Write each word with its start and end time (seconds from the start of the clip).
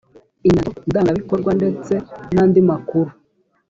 inyandiko 0.47 0.81
ndangabikorwa 0.89 1.51
ndetse 1.59 1.93
n 2.33 2.37
andi 2.43 2.59
makuru 2.69 3.11